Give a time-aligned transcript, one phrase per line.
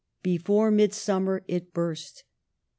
[0.23, 2.23] Before midsummer it burst.